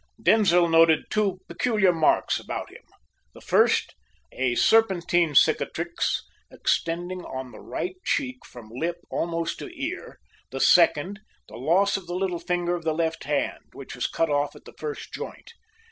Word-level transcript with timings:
Denzil 0.19 0.67
noted 0.67 1.11
two 1.11 1.41
peculiar 1.47 1.93
marks 1.93 2.39
about 2.39 2.71
him; 2.71 2.81
the 3.35 3.39
first, 3.39 3.93
a 4.31 4.55
serpentine 4.55 5.35
cicatrice 5.35 6.23
extending 6.49 7.23
on 7.23 7.51
the 7.51 7.59
right 7.59 7.93
cheek 8.03 8.43
from 8.43 8.71
lip 8.71 8.95
almost 9.11 9.59
to 9.59 9.69
ear; 9.79 10.17
the 10.49 10.59
second, 10.59 11.19
the 11.47 11.55
loss 11.55 11.97
of 11.97 12.07
the 12.07 12.15
little 12.15 12.39
finger 12.39 12.73
of 12.73 12.83
the 12.83 12.95
left 12.95 13.25
hand, 13.25 13.59
which 13.73 13.93
was 13.93 14.07
cut 14.07 14.31
off 14.31 14.55
at 14.55 14.65
the 14.65 14.73
first 14.73 15.13
joint. 15.13 15.51